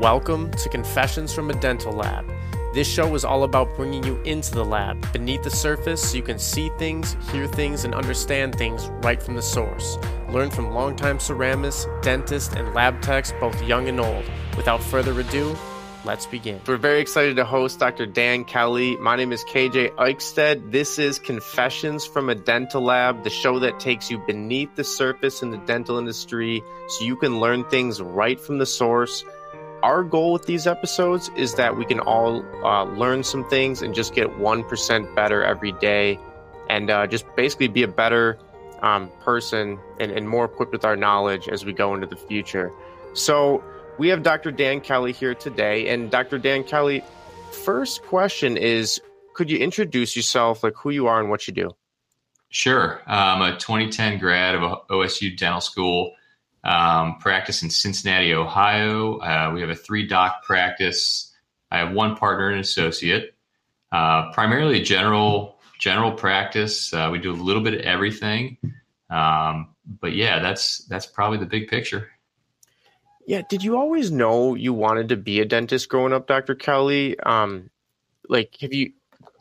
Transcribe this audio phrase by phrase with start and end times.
[0.00, 2.24] Welcome to Confessions from a Dental Lab.
[2.72, 6.22] This show is all about bringing you into the lab, beneath the surface, so you
[6.22, 9.98] can see things, hear things, and understand things right from the source.
[10.28, 14.24] Learn from longtime ceramists, dentists, and lab techs, both young and old.
[14.56, 15.56] Without further ado,
[16.04, 16.60] let's begin.
[16.64, 18.06] We're very excited to host Dr.
[18.06, 18.96] Dan Kelley.
[18.98, 20.70] My name is KJ Eichstead.
[20.70, 25.42] This is Confessions from a Dental Lab, the show that takes you beneath the surface
[25.42, 29.24] in the dental industry so you can learn things right from the source.
[29.82, 33.94] Our goal with these episodes is that we can all uh, learn some things and
[33.94, 36.18] just get 1% better every day
[36.68, 38.38] and uh, just basically be a better
[38.82, 42.72] um, person and, and more equipped with our knowledge as we go into the future.
[43.14, 43.62] So,
[43.98, 44.52] we have Dr.
[44.52, 45.88] Dan Kelley here today.
[45.88, 46.38] And Dr.
[46.38, 47.02] Dan Kelley,
[47.50, 49.00] first question is
[49.34, 51.70] could you introduce yourself, like who you are and what you do?
[52.48, 53.02] Sure.
[53.06, 56.12] I'm a 2010 grad of OSU Dental School.
[56.64, 59.18] Um, practice in Cincinnati, Ohio.
[59.18, 61.32] Uh, we have a three doc practice.
[61.70, 63.34] I have one partner and associate.
[63.90, 66.92] Uh, primarily general general practice.
[66.92, 68.58] Uh, we do a little bit of everything.
[69.08, 72.10] Um, but yeah, that's that's probably the big picture.
[73.28, 73.42] Yeah.
[73.46, 76.54] Did you always know you wanted to be a dentist growing up, Dr.
[76.54, 77.20] Kelley?
[77.20, 77.68] Um,
[78.26, 78.92] like, have you,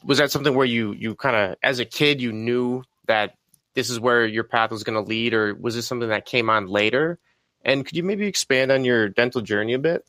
[0.04, 3.37] was that something where you, you kind of, as a kid, you knew that
[3.78, 6.50] this is where your path was going to lead, or was this something that came
[6.50, 7.20] on later?
[7.64, 10.04] And could you maybe expand on your dental journey a bit?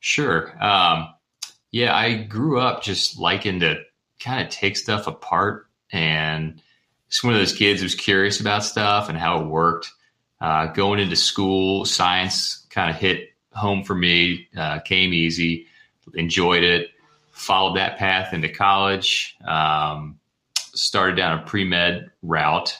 [0.00, 0.52] Sure.
[0.60, 1.14] Um,
[1.70, 3.76] yeah, I grew up just liking to
[4.18, 6.60] kind of take stuff apart and
[7.08, 9.92] just one of those kids who's curious about stuff and how it worked.
[10.40, 15.68] Uh, going into school, science kind of hit home for me, uh, came easy,
[16.14, 16.88] enjoyed it,
[17.30, 20.18] followed that path into college, um,
[20.56, 22.76] started down a pre med route.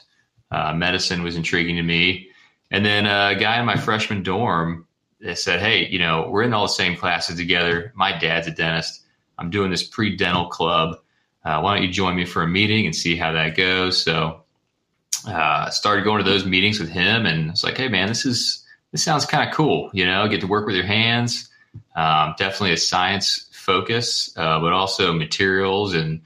[0.54, 2.28] Uh, medicine was intriguing to me.
[2.70, 4.86] And then a guy in my freshman dorm
[5.34, 7.92] said, Hey, you know, we're in all the same classes together.
[7.96, 9.02] My dad's a dentist.
[9.36, 11.00] I'm doing this pre dental club.
[11.44, 14.00] Uh, why don't you join me for a meeting and see how that goes?
[14.02, 14.42] So
[15.26, 18.64] uh, started going to those meetings with him, and it's like, hey man, this is
[18.92, 19.90] this sounds kind of cool.
[19.92, 21.50] You know, get to work with your hands.
[21.96, 26.22] Um, definitely a science focus, uh, but also materials and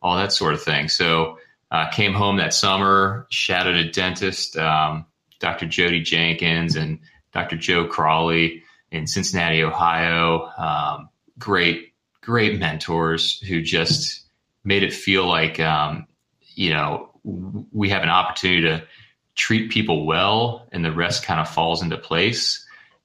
[0.00, 0.88] all that sort of thing.
[0.88, 1.38] So
[1.70, 5.06] uh, came home that summer, shadowed a dentist, um,
[5.40, 5.66] Dr.
[5.66, 7.00] Jody Jenkins and
[7.32, 7.56] Dr.
[7.56, 10.50] Joe Crawley in Cincinnati, Ohio.
[10.56, 14.22] Um, great, great mentors who just
[14.64, 16.06] made it feel like um,
[16.54, 17.10] you know
[17.72, 18.86] we have an opportunity to
[19.34, 22.64] treat people well and the rest kind of falls into place.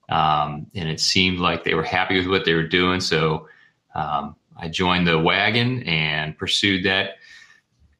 [0.09, 2.99] Um, and it seemed like they were happy with what they were doing.
[3.01, 3.47] So
[3.95, 7.15] um, I joined the wagon and pursued that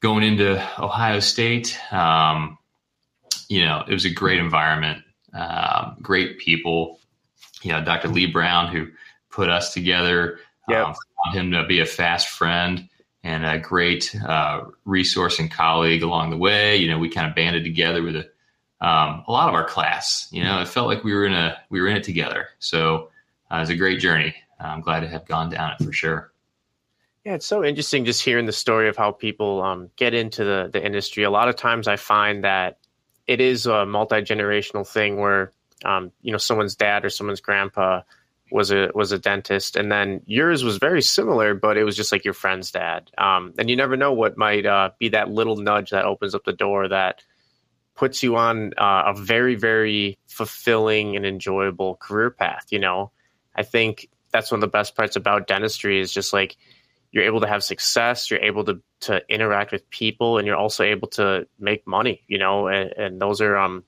[0.02, 1.78] going into Ohio State.
[1.92, 2.58] Um,
[3.48, 6.98] you know, it was a great environment, um, great people.
[7.62, 8.08] You know, Dr.
[8.08, 8.88] Lee Brown, who
[9.30, 10.86] put us together, yep.
[10.86, 12.88] Um, found him to be a fast friend
[13.22, 16.76] and a great uh, resource and colleague along the way.
[16.76, 20.28] You know, we kind of banded together with a, um, a lot of our class.
[20.32, 22.48] You know, it felt like we were in a we were in it together.
[22.58, 23.10] So
[23.50, 24.34] uh, it was a great journey.
[24.58, 26.31] I'm glad to have gone down it for sure.
[27.24, 30.70] Yeah, it's so interesting just hearing the story of how people um, get into the
[30.72, 31.22] the industry.
[31.22, 32.78] A lot of times, I find that
[33.28, 35.52] it is a multi generational thing where
[35.84, 38.02] um, you know someone's dad or someone's grandpa
[38.50, 42.10] was a was a dentist, and then yours was very similar, but it was just
[42.10, 43.08] like your friend's dad.
[43.16, 46.42] Um, and you never know what might uh, be that little nudge that opens up
[46.44, 47.22] the door that
[47.94, 52.66] puts you on uh, a very very fulfilling and enjoyable career path.
[52.70, 53.12] You know,
[53.54, 56.56] I think that's one of the best parts about dentistry is just like
[57.12, 60.82] you're able to have success, you're able to to interact with people, and you're also
[60.82, 62.22] able to make money.
[62.26, 63.84] You know, and, and those are um,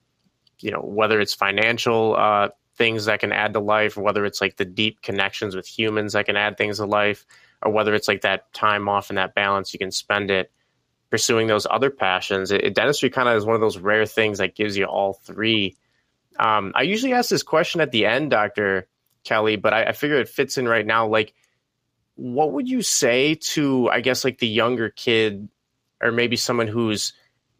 [0.60, 4.56] you know, whether it's financial uh, things that can add to life, whether it's like
[4.56, 7.26] the deep connections with humans that can add things to life,
[7.62, 10.50] or whether it's like that time off and that balance you can spend it
[11.10, 12.50] pursuing those other passions.
[12.50, 15.12] It, it, dentistry kind of is one of those rare things that gives you all
[15.12, 15.76] three.
[16.38, 18.88] Um, I usually ask this question at the end, Doctor
[19.22, 21.06] Kelley, but I, I figure it fits in right now.
[21.06, 21.32] Like,
[22.16, 25.48] what would you say to, I guess, like the younger kid,
[26.00, 27.12] or maybe someone who's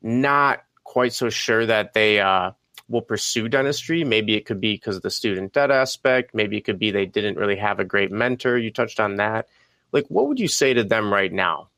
[0.02, 2.52] not quite so sure that they uh,
[2.88, 4.04] will pursue dentistry.
[4.04, 6.34] Maybe it could be because of the student debt aspect.
[6.34, 8.58] Maybe it could be they didn't really have a great mentor.
[8.58, 9.48] You touched on that.
[9.92, 11.68] Like, what would you say to them right now?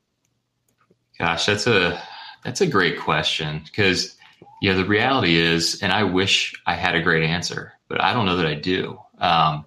[1.17, 2.01] Gosh, that's a
[2.43, 4.15] that's a great question because
[4.61, 8.25] yeah, the reality is, and I wish I had a great answer, but I don't
[8.25, 8.99] know that I do.
[9.19, 9.65] Um,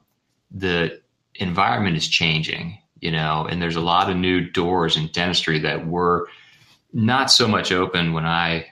[0.51, 1.01] the
[1.37, 5.87] environment is changing, you know, and there's a lot of new doors in dentistry that
[5.87, 6.29] were
[6.93, 8.67] not so much open when I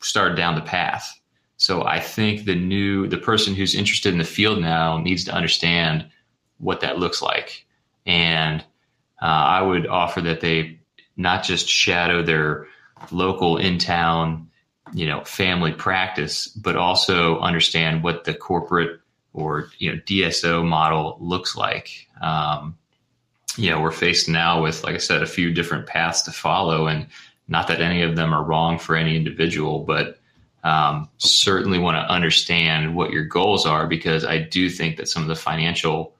[0.00, 1.18] started down the path.
[1.56, 5.32] So I think the new the person who's interested in the field now needs to
[5.32, 6.06] understand
[6.58, 7.66] what that looks like.
[8.04, 8.60] And
[9.20, 10.80] uh, I would offer that they
[11.16, 12.66] not just shadow their
[13.10, 14.50] local in town,
[14.92, 19.00] you know, family practice, but also understand what the corporate
[19.32, 22.08] or you know DSO model looks like.
[22.20, 22.76] Um,
[23.56, 26.86] you know, we're faced now with, like I said, a few different paths to follow,
[26.86, 27.06] and
[27.48, 30.18] not that any of them are wrong for any individual, but
[30.64, 35.22] um, certainly want to understand what your goals are because I do think that some
[35.22, 36.14] of the financial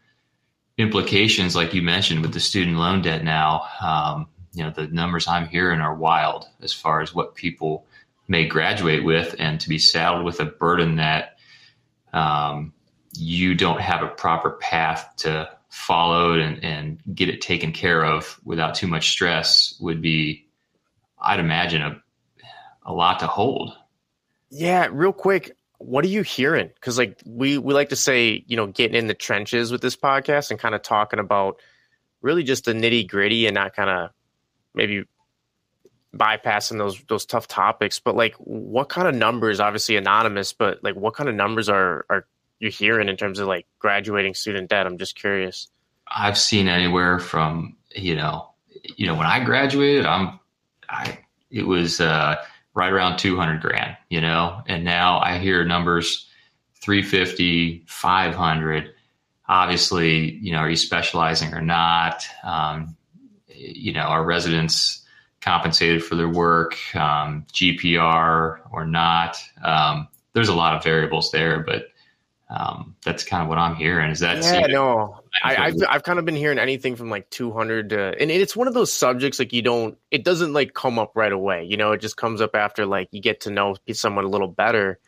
[0.79, 5.29] implications, like you mentioned with the student loan debt now, um, you know, the numbers
[5.29, 7.87] I'm hearing are wild as far as what people
[8.29, 11.37] may graduate with and to be saddled with a burden that
[12.13, 12.73] um,
[13.15, 18.39] you don't have a proper path to follow and, and get it taken care of
[18.45, 20.47] without too much stress would be,
[21.19, 22.03] I'd imagine, a,
[22.85, 23.75] a lot to hold.
[24.51, 26.69] Yeah, real quick, what are you hearing?
[26.75, 29.97] Because like we we like to say, you know, getting in the trenches with this
[29.97, 31.59] podcast and kind of talking about
[32.21, 34.11] really just the nitty gritty and not kind of
[34.75, 35.05] maybe
[36.15, 37.99] bypassing those those tough topics.
[37.99, 39.59] But like, what kind of numbers?
[39.59, 42.27] Obviously anonymous, but like, what kind of numbers are are
[42.63, 44.87] you hearing in terms of like graduating student debt?
[44.87, 45.69] I'm just curious.
[46.15, 48.49] I've seen anywhere from you know,
[48.97, 50.41] you know, when I graduated, I'm,
[50.89, 51.19] I
[51.51, 52.01] it was.
[52.01, 52.37] uh
[52.75, 56.27] right around 200 grand, you know, and now I hear numbers
[56.81, 58.95] 350, 500.
[59.49, 62.27] Obviously, you know, are you specializing or not?
[62.43, 62.97] Um,
[63.49, 65.05] you know, are residents
[65.41, 69.37] compensated for their work, um, GPR or not?
[69.63, 71.89] Um, there's a lot of variables there, but
[72.53, 74.11] um, that's kind of what I'm hearing.
[74.11, 74.67] Is that yeah?
[74.67, 78.55] No, I, have I've kind of been hearing anything from like 200 to, and it's
[78.55, 81.65] one of those subjects like you don't, it doesn't like come up right away.
[81.65, 84.49] You know, it just comes up after like you get to know someone a little
[84.49, 84.99] better,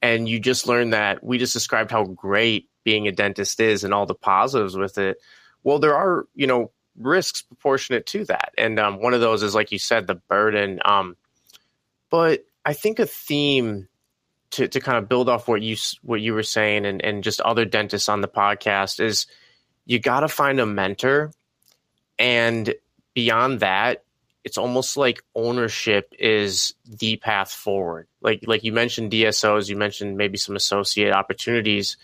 [0.00, 3.92] and you just learn that we just described how great being a dentist is and
[3.92, 5.18] all the positives with it.
[5.62, 9.54] Well, there are you know risks proportionate to that, and um, one of those is
[9.54, 10.80] like you said, the burden.
[10.86, 11.16] Um,
[12.08, 13.88] but I think a theme
[14.52, 17.40] to, to kind of build off what you what you were saying and, and just
[17.40, 19.26] other dentists on the podcast is
[19.84, 21.32] you got to find a mentor.
[22.18, 22.74] And
[23.14, 24.04] beyond that
[24.44, 28.08] it's almost like ownership is the path forward.
[28.22, 31.96] Like like you mentioned dsos you mentioned maybe some associate opportunities.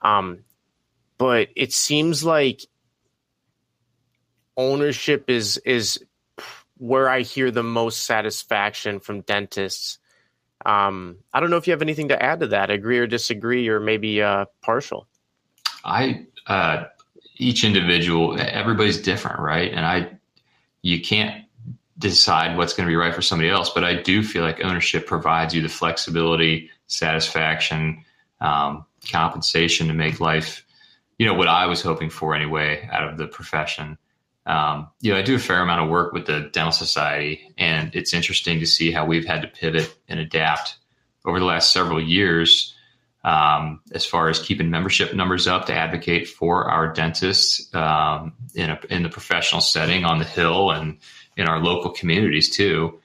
[0.00, 0.44] Um
[1.18, 2.66] but it seems like
[4.56, 6.04] ownership is is
[6.76, 9.98] where i hear the most satisfaction from dentists
[10.66, 13.68] um, I don't know if you have anything to add to that, agree or disagree,
[13.68, 15.06] or maybe uh, partial.
[15.84, 16.84] I uh,
[17.36, 19.72] each individual, everybody's different, right?
[19.72, 20.10] And I,
[20.82, 21.44] you can't
[21.98, 25.06] decide what's going to be right for somebody else, but I do feel like ownership
[25.06, 28.04] provides you the flexibility, satisfaction,
[28.40, 30.64] um, compensation to make life,
[31.18, 33.98] you know, what I was hoping for anyway out of the profession.
[34.44, 37.94] Um, you know, I do a fair amount of work with the Dental Society, and
[37.94, 40.76] it's interesting to see how we've had to pivot and adapt
[41.24, 42.74] over the last several years
[43.24, 48.70] um, as far as keeping membership numbers up to advocate for our dentists um, in,
[48.70, 50.98] a, in the professional setting on the Hill and
[51.36, 52.98] in our local communities too.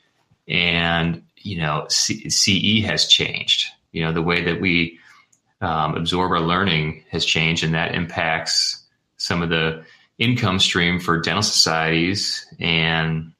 [0.47, 3.67] And, you know, C- CE has changed.
[3.91, 4.99] You know, the way that we
[5.61, 8.83] um, absorb our learning has changed, and that impacts
[9.17, 9.85] some of the
[10.17, 13.33] income stream for dental societies and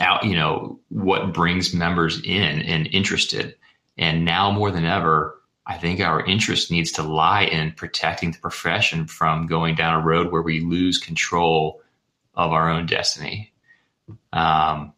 [0.00, 3.54] out, you know, what brings members in and interested.
[3.96, 8.38] And now more than ever, I think our interest needs to lie in protecting the
[8.38, 11.82] profession from going down a road where we lose control
[12.34, 13.52] of our own destiny.
[14.32, 14.94] Um,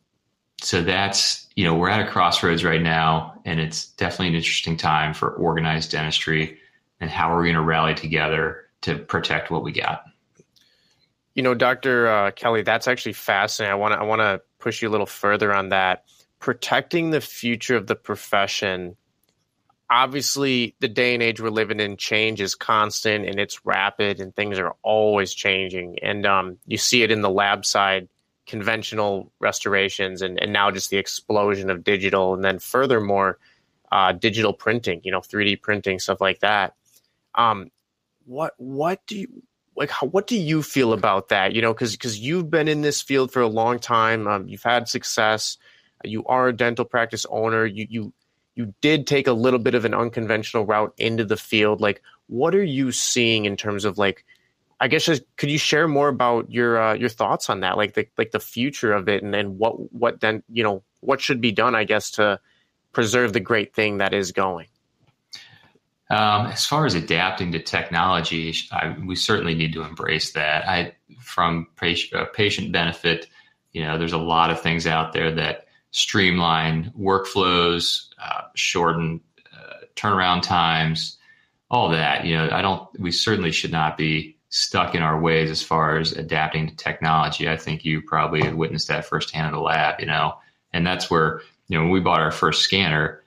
[0.62, 4.76] so that's, you know, we're at a crossroads right now, and it's definitely an interesting
[4.76, 6.58] time for organized dentistry
[7.00, 10.04] and how are we going to rally together to protect what we got.
[11.40, 12.06] You know, Dr.
[12.06, 13.72] Uh, Kelley, that's actually fascinating.
[13.72, 16.04] I want to I want to push you a little further on that.
[16.38, 18.94] Protecting the future of the profession.
[19.88, 24.36] Obviously, the day and age we're living in, change is constant and it's rapid, and
[24.36, 25.98] things are always changing.
[26.02, 28.10] And um, you see it in the lab side,
[28.46, 33.38] conventional restorations, and, and now just the explosion of digital, and then furthermore,
[33.90, 35.00] uh, digital printing.
[35.04, 36.74] You know, 3D printing, stuff like that.
[37.34, 37.70] Um,
[38.26, 39.42] what what do you
[39.80, 41.54] like how, what do you feel about that?
[41.54, 44.28] You know because because you've been in this field for a long time.
[44.28, 45.56] Um, you've had success.
[46.04, 47.64] You are a dental practice owner.
[47.64, 48.12] You you
[48.54, 51.80] you did take a little bit of an unconventional route into the field.
[51.80, 54.24] Like what are you seeing in terms of like
[54.78, 57.76] i guess just, could you share more about your uh, your thoughts on that?
[57.78, 61.20] Like the like the future of it and then what what then you know what
[61.22, 62.38] should be done i guess to
[62.92, 64.66] preserve the great thing that is going
[66.10, 70.68] Um, as far as adapting to technology, I, we certainly need to embrace that.
[70.68, 73.28] I, from patient, uh, patient benefit,
[73.72, 79.20] you know, there's a lot of things out there that streamline workflows, uh, shorten
[79.56, 81.16] uh, turnaround times,
[81.70, 82.24] all that.
[82.24, 82.88] You know, I don't.
[82.98, 87.48] We certainly should not be stuck in our ways as far as adapting to technology.
[87.48, 90.00] I think you probably witnessed that firsthand in the lab.
[90.00, 90.34] You know,
[90.72, 93.19] and that's where you know when we bought our first scanner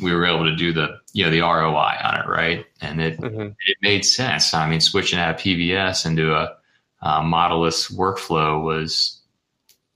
[0.00, 2.66] we were able to do the you know the ROI on it, right?
[2.80, 3.48] And it mm-hmm.
[3.66, 4.52] it made sense.
[4.54, 6.56] I mean, switching out of PVS into a,
[7.00, 9.20] a modelless workflow was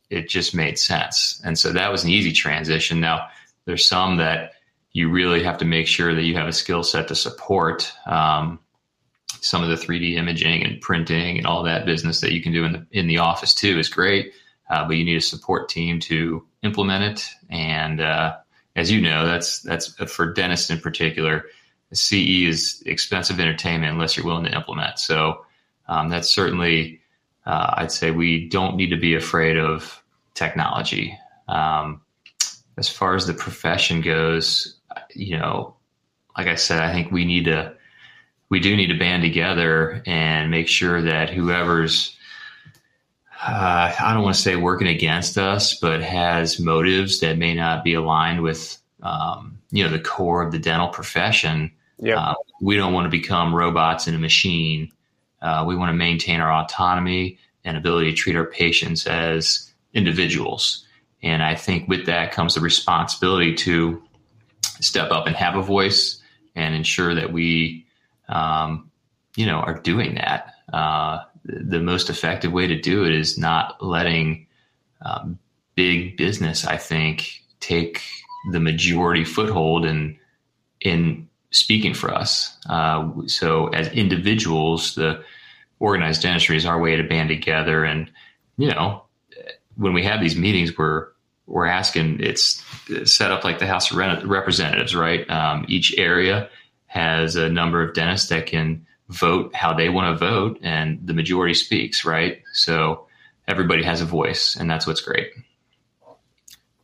[0.09, 3.01] it just made sense, and so that was an easy transition.
[3.01, 3.29] Now
[3.65, 4.53] there's some that
[4.93, 7.93] you really have to make sure that you have a skill set to support.
[8.07, 8.59] Um,
[9.43, 12.65] some of the 3D imaging and printing and all that business that you can do
[12.65, 14.33] in the in the office too is great,
[14.69, 18.37] uh, but you need a support team to implement it and uh,
[18.77, 21.45] as you know, that's that's for dentists in particular.
[21.93, 24.99] CE is expensive entertainment unless you're willing to implement.
[24.99, 25.45] So
[25.89, 27.01] um, that's certainly,
[27.47, 30.03] uh, I'd say, we don't need to be afraid of
[30.35, 31.19] technology.
[31.49, 32.03] Um,
[32.79, 34.79] as far as the profession goes,
[35.15, 35.75] you know,
[36.39, 37.75] like I said, I think we need to,
[38.51, 42.17] we do need to band together and make sure that whoever's
[43.43, 47.85] uh, I don't want to say working against us, but has motives that may not
[47.85, 51.73] be aligned with, um, you know, the core of the dental profession.
[51.99, 52.19] Yep.
[52.19, 54.93] Uh, we don't want to become robots in a machine.
[55.41, 60.87] Uh, we want to maintain our autonomy and ability to treat our patients as individuals.
[61.23, 64.03] And I think with that comes the responsibility to
[64.81, 66.21] step up and have a voice
[66.55, 67.87] and ensure that we,
[68.29, 68.91] um,
[69.37, 70.55] you know, are doing that.
[70.73, 74.47] Uh, the most effective way to do it is not letting
[75.03, 75.39] um,
[75.75, 78.03] big business, I think, take
[78.53, 80.19] the majority foothold in
[80.81, 82.57] in speaking for us.
[82.69, 85.23] Uh, so as individuals, the
[85.79, 87.85] organized dentistry is our way to band together.
[87.85, 88.11] And
[88.57, 89.05] you know,
[89.77, 91.09] when we have these meetings, we're
[91.47, 92.21] we're asking.
[92.21, 92.63] It's
[93.05, 95.29] set up like the House of Representatives, right?
[95.29, 96.49] Um, each area
[96.87, 101.13] has a number of dentists that can vote how they want to vote and the
[101.13, 102.43] majority speaks, right?
[102.53, 103.07] So
[103.49, 105.33] everybody has a voice and that's what's great.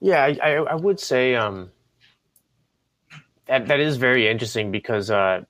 [0.00, 1.70] Yeah, I, I would say um,
[3.46, 5.44] that that is very interesting because uh,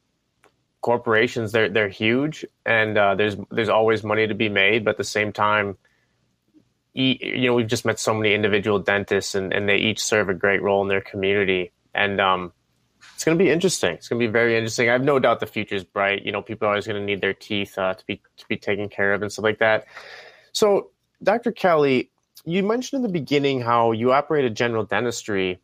[0.83, 4.99] corporations they're they're huge and uh, there's there's always money to be made, but at
[4.99, 5.79] the same time,
[6.93, 10.35] you know we've just met so many individual dentists and, and they each serve a
[10.35, 12.53] great role in their community and um,
[13.17, 13.95] it's going to be interesting.
[13.95, 14.91] It's going to be very interesting.
[14.91, 16.27] I have no doubt the future is bright.
[16.27, 18.59] You know, people are always going to need their teeth uh, to be to be
[18.59, 19.87] taken care of and stuff like that.
[20.53, 20.91] So,
[21.23, 21.51] Dr.
[21.51, 22.11] Kelley,
[22.45, 25.59] you mentioned in the beginning how you operate a general dentistry,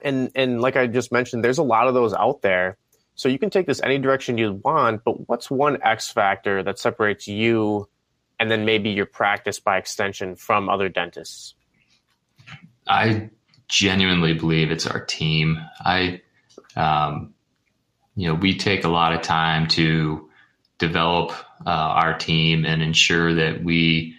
[0.00, 2.76] and and like I just mentioned, there's a lot of those out there.
[3.14, 5.04] So you can take this any direction you want.
[5.04, 7.88] But what's one X factor that separates you,
[8.40, 11.54] and then maybe your practice by extension from other dentists?
[12.88, 13.30] I
[13.68, 15.56] genuinely believe it's our team.
[15.84, 16.22] I
[16.76, 17.34] um,
[18.16, 20.28] you know, we take a lot of time to
[20.78, 21.32] develop
[21.64, 24.16] uh, our team and ensure that we,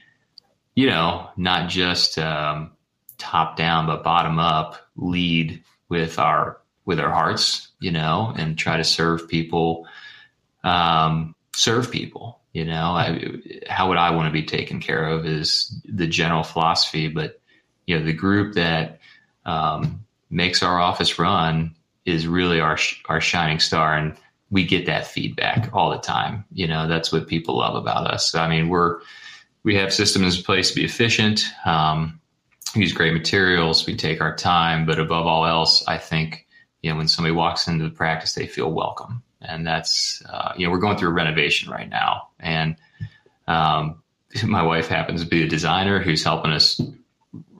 [0.76, 2.72] you know, not just um,
[3.18, 8.78] top down but bottom up lead with our with our hearts, you know, and try
[8.78, 9.88] to serve people,
[10.64, 12.40] um, serve people.
[12.54, 16.44] You know, I, how would I want to be taken care of is the general
[16.44, 17.40] philosophy, but
[17.86, 19.00] you know, the group that
[19.46, 22.78] um, makes our office run is really our
[23.08, 24.16] our shining star, and
[24.50, 26.46] we get that feedback all the time.
[26.52, 28.36] You know, that's what people love about us.
[28.36, 29.00] I mean, we're
[29.64, 31.46] we have systems in place to be efficient.
[31.66, 32.20] Um,
[32.76, 33.86] use great materials.
[33.86, 36.48] We take our time, but above all else, I think
[36.82, 40.66] you know when somebody walks into the practice, they feel welcome, and that's uh, you
[40.66, 42.76] know we're going through a renovation right now, and
[43.48, 44.02] um,
[44.44, 46.82] my wife happens to be a designer who's helping us,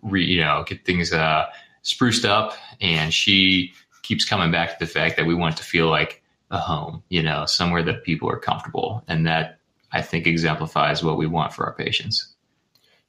[0.02, 1.46] re, you know, get things uh,
[1.84, 3.74] spruced up, and she
[4.12, 7.24] keeps coming back to the fact that we want to feel like a home, you
[7.24, 9.06] know, somewhere that people are comfortable.
[9.08, 9.60] And that
[9.94, 12.36] I think exemplifies what we want for our patients.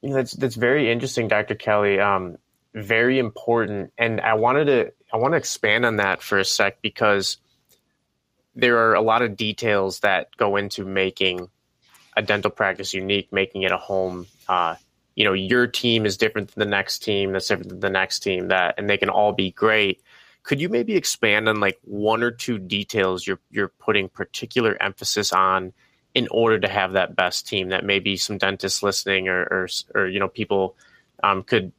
[0.01, 1.55] You know, that's that's very interesting, Dr.
[1.55, 1.99] Kelley.
[1.99, 2.37] Um,
[2.73, 3.91] very important.
[3.97, 7.35] And I wanted to I want to expand on that for a sec because
[8.55, 11.49] there are a lot of details that go into making
[12.15, 14.25] a dental practice unique, making it a home.
[14.47, 14.75] Uh,
[15.15, 18.19] you know, your team is different than the next team, that's different than the next
[18.19, 20.01] team, that and they can all be great.
[20.43, 25.31] Could you maybe expand on like one or two details you're you're putting particular emphasis
[25.33, 25.73] on
[26.13, 30.07] in order to have that best team that maybe some dentists listening or or, or
[30.07, 30.75] you know people
[31.23, 31.71] um, could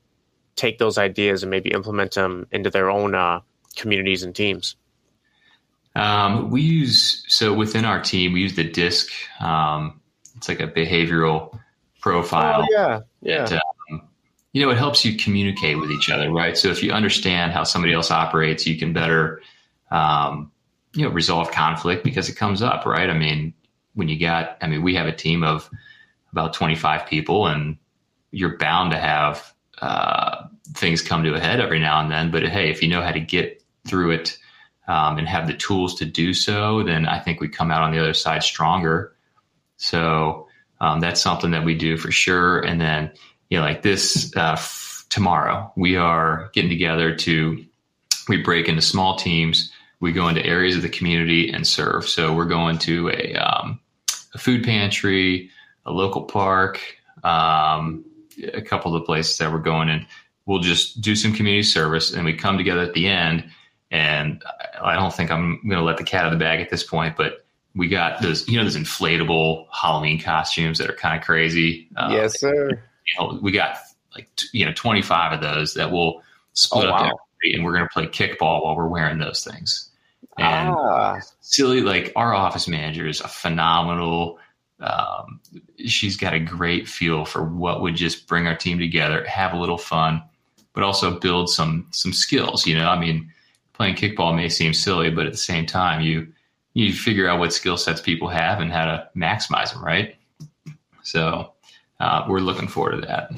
[0.56, 3.40] take those ideas and maybe implement them into their own uh,
[3.76, 4.76] communities and teams?
[5.96, 9.10] Um, we use so within our team we use the DISC.
[9.40, 10.00] Um,
[10.36, 11.58] it's like a behavioral
[12.00, 12.62] profile.
[12.62, 13.44] Oh, yeah, yeah.
[13.44, 13.60] And, um,
[14.54, 16.56] you know, it helps you communicate with each other, right?
[16.56, 19.42] So if you understand how somebody else operates, you can better,
[19.90, 20.52] um,
[20.94, 23.10] you know, resolve conflict because it comes up, right?
[23.10, 23.52] I mean,
[23.94, 25.68] when you got, I mean, we have a team of
[26.30, 27.78] about 25 people and
[28.30, 32.30] you're bound to have uh, things come to a head every now and then.
[32.30, 34.38] But hey, if you know how to get through it
[34.86, 37.90] um, and have the tools to do so, then I think we come out on
[37.90, 39.16] the other side stronger.
[39.78, 40.46] So
[40.80, 42.60] um, that's something that we do for sure.
[42.60, 43.10] And then,
[43.50, 47.64] you know, like this uh, f- tomorrow, we are getting together to
[48.28, 49.70] we break into small teams.
[50.00, 52.08] We go into areas of the community and serve.
[52.08, 53.80] So we're going to a, um,
[54.34, 55.50] a food pantry,
[55.86, 56.80] a local park,
[57.22, 58.04] um,
[58.52, 60.06] a couple of the places that we're going in.
[60.46, 63.50] We'll just do some community service, and we come together at the end.
[63.90, 64.42] And
[64.82, 66.82] I don't think I'm going to let the cat out of the bag at this
[66.82, 71.24] point, but we got those, you know, those inflatable Halloween costumes that are kind of
[71.24, 71.88] crazy.
[71.96, 72.82] Uh, yes, sir.
[73.06, 73.78] You know, we got
[74.14, 77.18] like you know 25 of those that will split oh, up, wow.
[77.42, 79.90] and we're going to play kickball while we're wearing those things.
[80.38, 81.20] And ah.
[81.40, 84.38] silly, like our office manager is a phenomenal
[84.80, 85.40] um,
[85.86, 89.58] she's got a great feel for what would just bring our team together, have a
[89.58, 90.22] little fun,
[90.74, 92.66] but also build some some skills.
[92.66, 93.32] You know, I mean,
[93.72, 96.28] playing kickball may seem silly, but at the same time, you
[96.74, 100.16] you figure out what skill sets people have and how to maximize them, right?
[101.02, 101.53] So
[102.00, 103.32] uh, we're looking forward to that.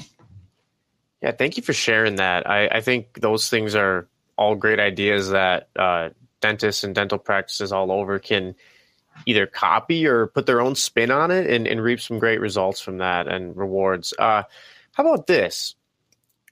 [1.21, 2.47] Yeah, thank you for sharing that.
[2.49, 6.09] I, I think those things are all great ideas that uh,
[6.41, 8.55] dentists and dental practices all over can
[9.25, 12.79] either copy or put their own spin on it and, and reap some great results
[12.79, 14.13] from that and rewards.
[14.17, 14.43] Uh,
[14.91, 15.75] how about this?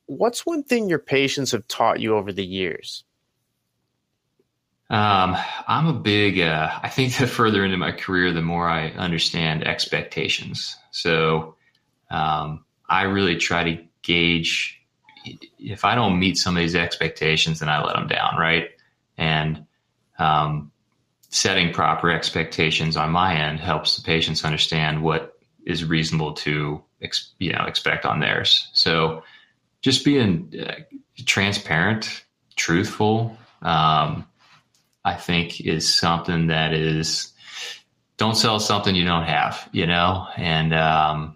[0.07, 3.03] What's one thing your patients have taught you over the years?
[4.89, 5.35] Um,
[5.67, 9.65] I'm a big, uh, I think the further into my career, the more I understand
[9.65, 10.75] expectations.
[10.91, 11.54] So,
[12.15, 14.81] um, I really try to gauge
[15.57, 18.37] if I don't meet somebody's expectations, then I let them down.
[18.37, 18.69] Right.
[19.17, 19.65] And,
[20.19, 20.71] um,
[21.29, 26.81] setting proper expectations on my end helps the patients understand what is reasonable to
[27.39, 28.69] you know expect on theirs.
[28.73, 29.23] So
[29.81, 30.75] just being uh,
[31.25, 32.23] transparent,
[32.55, 34.25] truthful, um,
[35.03, 37.33] I think is something that is
[38.17, 41.35] don't sell something you don't have, you know, and um,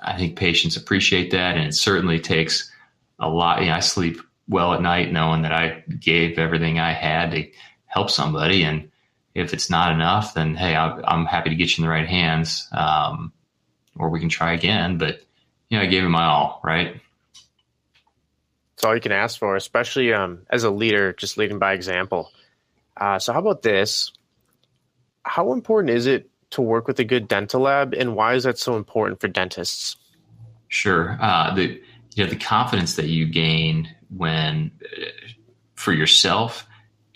[0.00, 2.70] I think patients appreciate that, and it certainly takes
[3.18, 3.60] a lot.
[3.60, 7.50] You know, I sleep well at night knowing that I gave everything I had to
[7.86, 8.62] help somebody.
[8.62, 8.90] And
[9.34, 12.08] if it's not enough, then hey, I, am happy to get you in the right
[12.08, 13.32] hands, um,
[13.96, 14.98] or we can try again.
[14.98, 15.22] But
[15.68, 17.00] you know, I gave it my all, right?
[18.74, 22.30] It's all you can ask for, especially um, as a leader, just leading by example.
[22.96, 24.12] Uh, so, how about this?
[25.22, 28.58] How important is it to work with a good dental lab, and why is that
[28.58, 29.96] so important for dentists?
[30.68, 31.18] Sure.
[31.20, 31.80] Uh, the
[32.14, 35.06] you know the confidence that you gain when uh,
[35.74, 36.66] for yourself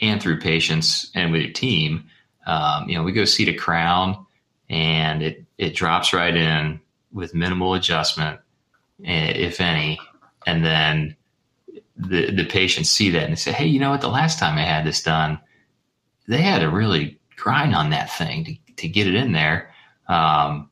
[0.00, 2.08] and through patients and with your team.
[2.46, 4.26] Um, you know, we go seat a crown
[4.68, 6.80] and it, it drops right in
[7.12, 8.40] with minimal adjustment,
[9.04, 9.98] eh, if any.
[10.46, 11.16] And then
[11.96, 14.00] the, the patients see that and they say, Hey, you know what?
[14.00, 15.38] The last time I had this done,
[16.28, 19.74] they had a really grind on that thing to, to get it in there.
[20.08, 20.70] Um,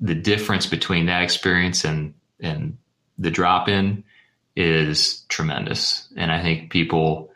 [0.00, 2.78] the difference between that experience and, and
[3.18, 4.04] the drop in
[4.56, 6.08] is tremendous.
[6.16, 7.30] And I think people,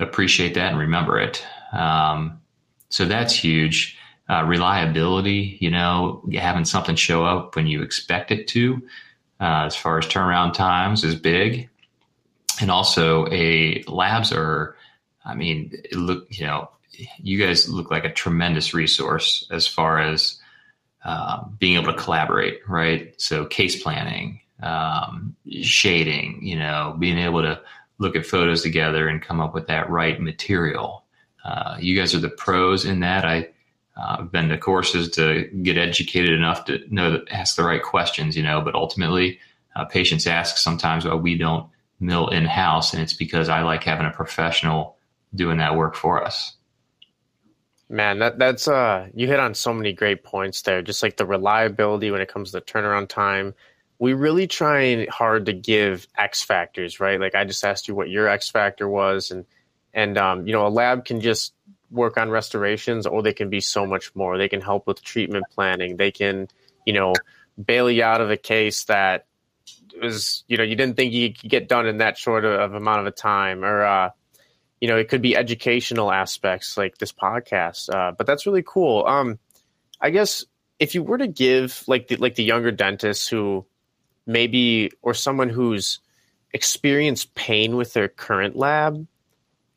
[0.00, 1.44] appreciate that and remember it.
[1.72, 2.40] Um,
[2.88, 3.96] so that's huge.
[4.28, 8.82] Uh, reliability, you know, having something show up when you expect it to,
[9.40, 11.68] uh, as far as turnaround times, is big.
[12.60, 14.76] And also, a labs are,
[15.24, 16.70] I mean, look, you know,
[17.18, 20.40] you guys look like a tremendous resource as far as
[21.04, 23.14] uh, being able to collaborate, right?
[23.20, 27.60] So case planning, um, shading, you know, being able to
[27.98, 31.04] look at photos together and come up with that right material.
[31.44, 33.24] Uh, you guys are the pros in that.
[33.24, 33.48] I,
[33.96, 37.82] uh, I've been to courses to get educated enough to know that ask the right
[37.82, 39.38] questions, you know, but ultimately
[39.76, 41.68] uh, patients ask sometimes why we don't
[42.00, 42.92] mill in house.
[42.92, 44.96] And it's because I like having a professional
[45.34, 46.54] doing that work for us.
[47.88, 50.82] Man, that that's uh you hit on so many great points there.
[50.82, 53.54] Just like the reliability when it comes to turnaround time,
[53.98, 57.20] we really try hard to give X factors, right?
[57.20, 59.44] Like I just asked you what your X factor was, and
[59.92, 61.52] and um, you know a lab can just
[61.90, 64.36] work on restorations, or they can be so much more.
[64.36, 65.96] They can help with treatment planning.
[65.96, 66.48] They can,
[66.84, 67.14] you know,
[67.62, 69.26] bail you out of a case that
[70.02, 73.00] was, you know, you didn't think you could get done in that short of amount
[73.00, 74.10] of a time, or uh,
[74.84, 77.88] you know, it could be educational aspects like this podcast.
[77.88, 79.06] Uh, but that's really cool.
[79.06, 79.38] Um,
[79.98, 80.44] I guess
[80.78, 83.64] if you were to give like the, like the younger dentists who
[84.26, 86.00] maybe or someone who's
[86.52, 89.06] experienced pain with their current lab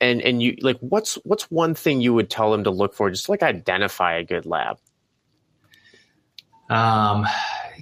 [0.01, 3.09] and and you like what's what's one thing you would tell them to look for
[3.09, 4.77] just to, like identify a good lab
[6.69, 7.25] um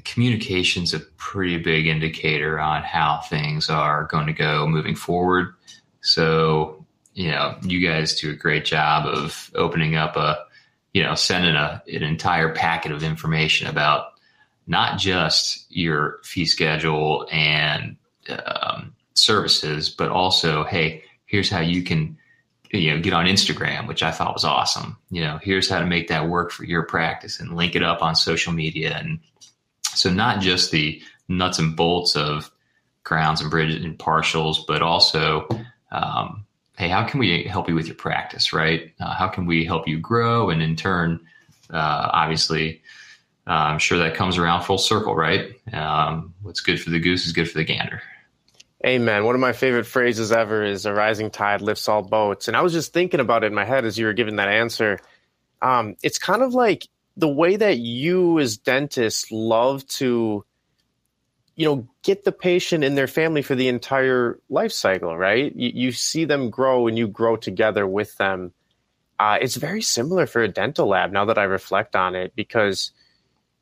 [0.04, 5.56] communication's a pretty big indicator on how things are going to go moving forward
[6.02, 6.85] so
[7.16, 10.38] you know you guys do a great job of opening up a
[10.94, 14.12] you know sending a, an entire packet of information about
[14.68, 17.98] not just your fee schedule and
[18.30, 22.18] um, services, but also, hey, here's how you can,
[22.72, 24.98] you know, get on Instagram, which I thought was awesome.
[25.10, 28.02] You know, here's how to make that work for your practice and link it up
[28.02, 28.98] on social media.
[28.98, 29.20] And
[29.84, 32.52] so not just the nuts and bolts of
[33.04, 35.48] crowns and bridges and partials, but also,
[35.92, 36.45] um,
[36.78, 38.94] hey, how can we help you with your practice, right?
[39.00, 40.50] Uh, how can we help you grow?
[40.50, 41.20] And in turn,
[41.70, 42.82] uh, obviously,
[43.48, 45.54] uh, I'm sure that comes around full circle, right?
[45.72, 48.02] Um, what's good for the goose is good for the gander.
[48.86, 49.26] Amen.
[49.26, 52.62] One of my favorite phrases ever is "a rising tide lifts all boats," and I
[52.62, 55.00] was just thinking about it in my head as you were giving that answer.
[55.62, 60.46] Um, it's kind of like the way that you, as dentists, love to,
[61.56, 65.16] you know, get the patient and their family for the entire life cycle.
[65.18, 65.56] Right?
[65.56, 68.54] You, you see them grow, and you grow together with them.
[69.18, 72.92] Uh, it's very similar for a dental lab now that I reflect on it, because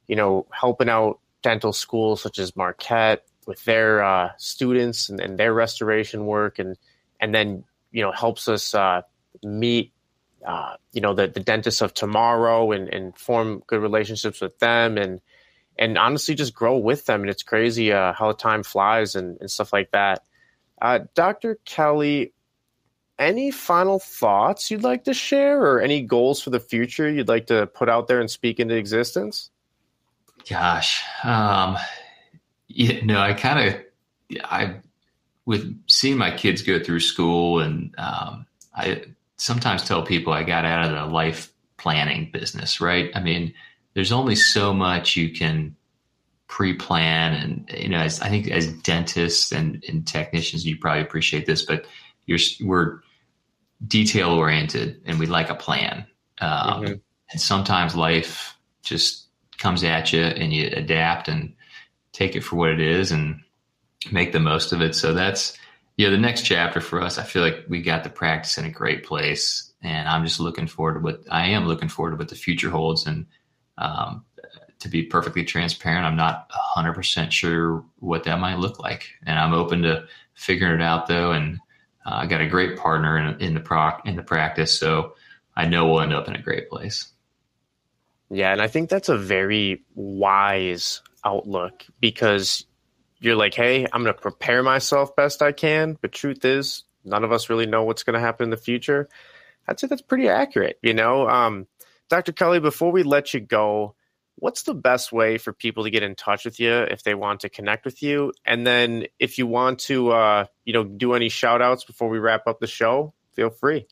[0.08, 5.38] you know, helping out dental schools such as Marquette with their uh, students and, and,
[5.38, 6.78] their restoration work, and
[7.20, 9.02] and then you know helps us uh,
[9.44, 9.92] meet
[10.46, 14.98] uh, you know the, the dentists of tomorrow and, and form good relationships with them
[14.98, 15.22] and
[15.78, 17.22] and honestly just grow with them.
[17.22, 20.24] And it's crazy uh, how time flies and, and stuff like that.
[20.82, 21.60] Uh, Dr.
[21.66, 22.34] Kelley,
[23.20, 27.48] any final thoughts you'd like to share or any goals for the future you'd like
[27.48, 29.50] to put out there and speak into existence?
[30.50, 31.78] Gosh, um,
[32.68, 34.76] you know, I kind of, I,
[35.46, 39.06] with seeing my kids go through school, and um, I
[39.38, 43.12] sometimes tell people I got out of the life planning business, right?
[43.16, 43.54] I mean,
[43.94, 45.76] there's only so much you can
[46.48, 51.46] pre-plan, and you know, as, I think as dentists and, and technicians, you probably appreciate
[51.46, 51.86] this, but
[52.26, 53.00] you're we're
[53.86, 56.06] detail oriented, and we like a plan.
[56.40, 56.94] Um, mm-hmm.
[57.32, 59.28] And sometimes life just
[59.58, 61.54] comes at you, and you adapt and
[62.12, 63.42] take it for what it is and
[64.12, 64.96] make the most of it.
[64.96, 65.58] So that's
[65.98, 67.18] you know the next chapter for us.
[67.18, 70.68] I feel like we got the practice in a great place, and I'm just looking
[70.68, 73.06] forward to what I am looking forward to what the future holds.
[73.06, 73.28] And
[73.78, 74.26] um,
[74.80, 79.38] to be perfectly transparent, I'm not 100 percent sure what that might look like, and
[79.40, 81.32] I'm open to figuring it out though.
[81.32, 81.60] And
[82.06, 85.16] uh, I got a great partner in, in the proc in the practice, so
[85.56, 87.12] I know we'll end up in a great place.
[88.30, 92.66] Yeah, and I think that's a very wise outlook because
[93.20, 95.98] you're like, hey, I'm going to prepare myself best I can.
[96.02, 99.08] But truth is, none of us really know what's going to happen in the future.
[99.68, 100.78] I'd say that's pretty accurate.
[100.82, 101.68] You know, um,
[102.10, 102.32] Dr.
[102.32, 103.96] Kelley, before we let you go,
[104.36, 107.42] what's the best way for people to get in touch with you if they want
[107.42, 108.34] to connect with you?
[108.46, 112.20] And then if you want to, uh, you know, do any shout outs before we
[112.20, 113.88] wrap up the show, feel free.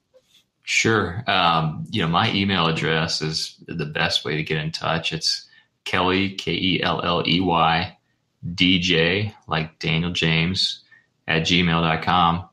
[0.64, 1.24] Sure.
[1.28, 5.12] Um, you know, my email address is the best way to get in touch.
[5.12, 5.48] It's
[5.86, 7.98] Kelley, K E L L E Y,
[8.46, 10.84] DJ, like Daniel James,
[11.28, 12.50] at gmail.com.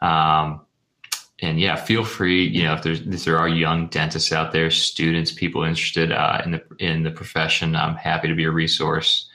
[0.00, 0.60] Um,
[1.40, 4.70] and yeah, feel free, you know, if there's, if there are young dentists out there,
[4.70, 9.28] students, people interested uh, in the, in the profession, I'm happy to be a resource.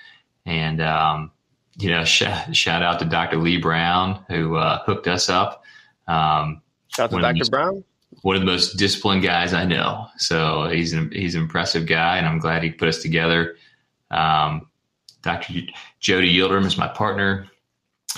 [0.46, 1.32] And, um,
[1.78, 3.38] you know, sh- shout out to Dr.
[3.38, 5.64] Lee Brown who uh, hooked us up.
[6.08, 7.50] Um, shout out to Dr.
[7.50, 7.84] Brown
[8.22, 10.08] one of the most disciplined guys I know.
[10.18, 13.58] So he's an, he's an impressive guy, and I'm glad he put us together.
[14.12, 14.70] Um,
[15.22, 15.54] Dr.
[16.00, 17.48] Jody Yildirim is my partner,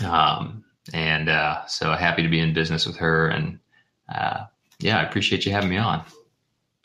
[0.06, 3.28] um, and uh, so happy to be in business with her.
[3.28, 3.60] And
[4.10, 4.46] uh,
[4.80, 6.04] yeah, I appreciate you having me on.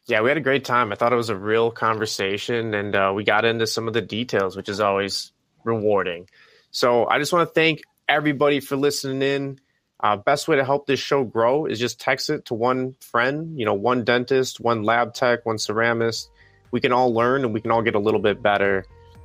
[0.07, 0.93] Yeah, we had a great time.
[0.93, 4.01] I thought it was a real conversation, and uh, we got into some of the
[4.01, 5.33] details, which is always
[5.65, 6.29] rewarding.
[6.71, 9.61] So I just want to thank everybody for listening in.
[10.03, 13.59] Uh, best way to help this show grow is just text it to one friend,
[13.59, 16.29] you know, one dentist, one lab tech, one ceramist.
[16.71, 18.85] We can all learn and we can all get a little bit better.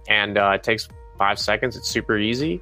[0.10, 1.78] And uh, it takes five seconds.
[1.78, 2.62] It's super easy.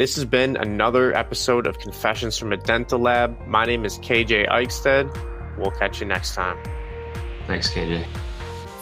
[0.00, 3.36] This has been another episode of Confessions from a Dental Lab.
[3.46, 5.14] My name is KJ Eichstead.
[5.58, 6.56] We'll catch you next time.
[7.46, 8.06] Thanks, KJ.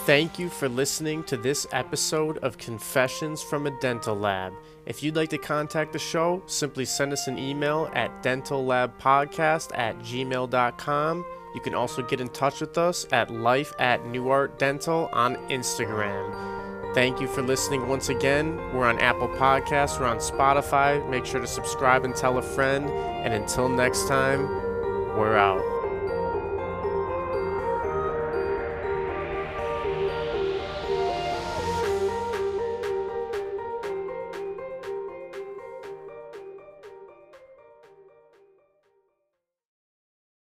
[0.07, 4.53] Thank you for listening to this episode of Confessions from a Dental Lab.
[4.87, 9.99] If you'd like to contact the show, simply send us an email at dentallabpodcast at
[9.99, 11.25] gmail.com.
[11.53, 16.78] You can also get in touch with us at life at Art Dental on Instagram.
[16.99, 18.57] Thank you for listening once again.
[18.75, 21.09] We're on Apple Podcasts, we're on Spotify.
[21.09, 22.91] Make sure to subscribe and tell a friend.
[22.91, 24.49] And until next time,
[25.17, 25.78] we're out.